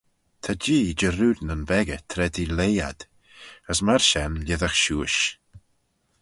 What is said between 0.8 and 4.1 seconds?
jarrood nyn beccah tra t'eh leih ad, as myr